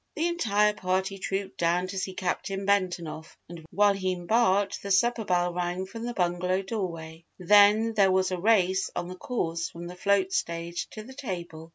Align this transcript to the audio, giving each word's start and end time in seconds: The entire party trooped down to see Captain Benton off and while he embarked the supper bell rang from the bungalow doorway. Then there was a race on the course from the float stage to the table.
The 0.15 0.25
entire 0.25 0.73
party 0.73 1.19
trooped 1.19 1.59
down 1.59 1.85
to 1.89 1.97
see 1.99 2.15
Captain 2.15 2.65
Benton 2.65 3.05
off 3.05 3.37
and 3.47 3.63
while 3.69 3.93
he 3.93 4.13
embarked 4.13 4.81
the 4.81 4.89
supper 4.89 5.23
bell 5.25 5.53
rang 5.53 5.85
from 5.85 6.05
the 6.07 6.13
bungalow 6.15 6.63
doorway. 6.63 7.23
Then 7.37 7.93
there 7.93 8.11
was 8.11 8.31
a 8.31 8.39
race 8.41 8.89
on 8.95 9.09
the 9.09 9.15
course 9.15 9.69
from 9.69 9.85
the 9.85 9.95
float 9.95 10.33
stage 10.33 10.89
to 10.93 11.03
the 11.03 11.13
table. 11.13 11.69